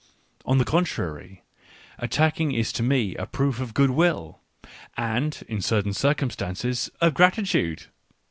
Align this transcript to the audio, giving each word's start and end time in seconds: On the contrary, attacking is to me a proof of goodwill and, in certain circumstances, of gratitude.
On 0.47 0.57
the 0.57 0.65
contrary, 0.65 1.43
attacking 1.99 2.53
is 2.53 2.73
to 2.73 2.81
me 2.81 3.15
a 3.17 3.27
proof 3.27 3.59
of 3.59 3.75
goodwill 3.75 4.39
and, 4.97 5.43
in 5.47 5.61
certain 5.61 5.93
circumstances, 5.93 6.89
of 7.01 7.13
gratitude. 7.13 7.83